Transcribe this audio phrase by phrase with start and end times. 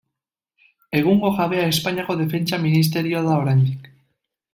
[0.99, 3.87] Egungo jabea Espainiako Defentsa Ministerioa da oraindik.